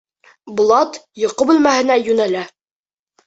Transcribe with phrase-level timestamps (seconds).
[0.59, 2.43] Булат йоҡо бүлмәһенә йүнәлә.